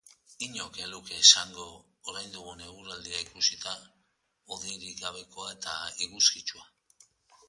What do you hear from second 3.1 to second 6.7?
ikusita, hodeirik gabekoa eta eguzkitsua.